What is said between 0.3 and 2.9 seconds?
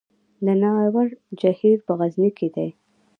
د ناور جهیل په غزني کې دی